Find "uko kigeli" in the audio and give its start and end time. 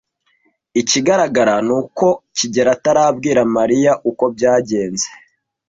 1.79-2.69